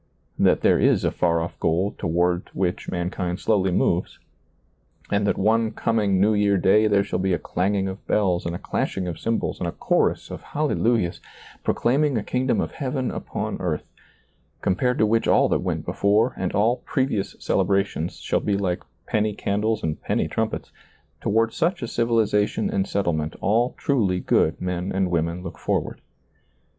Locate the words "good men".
24.19-24.91